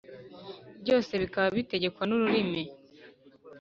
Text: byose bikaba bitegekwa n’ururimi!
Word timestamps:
byose 0.81 1.11
bikaba 1.21 1.47
bitegekwa 1.57 2.03
n’ururimi! 2.05 2.63